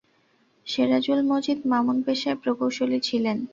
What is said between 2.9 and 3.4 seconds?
ছিলেন।